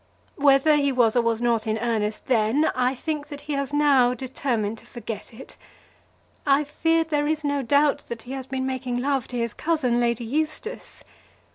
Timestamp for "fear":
6.63-7.03